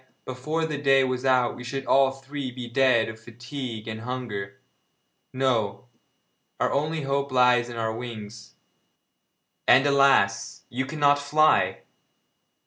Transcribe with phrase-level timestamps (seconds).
[0.03, 4.01] Why, before the day was out we should all three be dead of fatigue and
[4.01, 4.59] hunger!
[5.31, 5.89] No,
[6.59, 8.55] our only hope lies in our wings
[9.67, 10.63] and, alas!
[10.69, 11.81] you cannot fly!'